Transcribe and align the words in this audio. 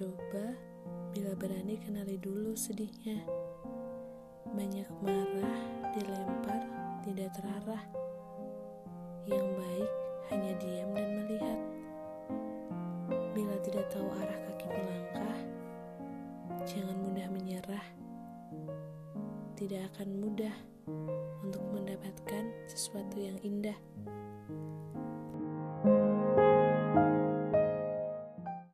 coba 0.00 0.56
bila 1.12 1.36
berani 1.36 1.76
kenali 1.76 2.16
dulu 2.16 2.56
sedihnya. 2.56 3.20
Banyak 4.48 4.88
marah, 5.04 5.60
dilempar, 5.92 6.64
tidak 7.04 7.28
terarah. 7.36 7.84
Yang 9.28 9.44
baik 9.60 9.92
hanya 10.32 10.52
diam 10.56 10.90
dan 10.96 11.08
melihat. 11.20 11.60
Bila 13.36 13.52
tidak 13.60 13.92
tahu 13.92 14.08
arah 14.16 14.40
kaki 14.48 14.66
melangkah, 14.72 15.38
jangan 16.64 16.96
mudah 16.96 17.28
menyerah. 17.28 17.86
Tidak 19.52 19.84
akan 19.84 20.08
mudah 20.16 20.56
untuk 21.44 21.60
mendapatkan 21.76 22.48
sesuatu 22.72 23.20
yang 23.20 23.36
indah. 23.44 23.76